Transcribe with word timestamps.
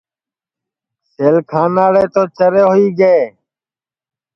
سیل 1.11 1.35
کھاناڑے 1.49 2.05
تو 2.13 2.21
چرے 2.37 2.61
ہوئی 2.69 2.87
گے 2.99 3.17